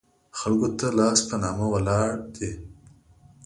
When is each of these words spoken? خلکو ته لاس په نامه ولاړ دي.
خلکو 0.39 0.67
ته 0.79 0.87
لاس 0.99 1.19
په 1.29 1.35
نامه 1.43 1.65
ولاړ 1.71 2.09
دي. 2.35 2.51